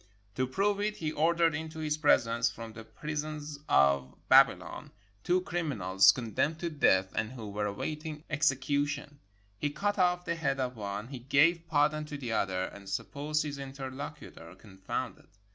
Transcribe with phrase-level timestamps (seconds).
[0.33, 4.89] To prove it, he ordered into his presence, from the prisons of Babylon,
[5.23, 9.19] two crimi nals condemned to death and who were awaiting execu tion.
[9.59, 13.43] He cut off the head of one, he gave pardon to the other, and supposed
[13.43, 15.27] his interlocutor confounded.